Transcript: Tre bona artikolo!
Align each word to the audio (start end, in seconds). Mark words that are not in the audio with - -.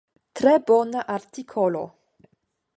Tre 0.39 0.53
bona 0.71 1.05
artikolo! 1.17 1.85